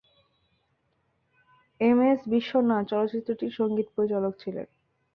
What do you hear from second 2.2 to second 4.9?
বিশ্বনাথ চলচ্চিত্রটির সঙ্গীত পরিচালক ছিলেন।